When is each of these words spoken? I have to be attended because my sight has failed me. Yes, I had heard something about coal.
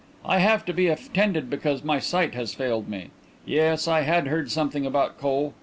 I 0.25 0.39
have 0.39 0.65
to 0.65 0.73
be 0.73 0.87
attended 0.87 1.47
because 1.47 1.83
my 1.83 1.99
sight 1.99 2.33
has 2.33 2.55
failed 2.55 2.89
me. 2.89 3.11
Yes, 3.45 3.87
I 3.87 4.01
had 4.01 4.25
heard 4.29 4.49
something 4.49 4.83
about 4.83 5.19
coal. 5.19 5.53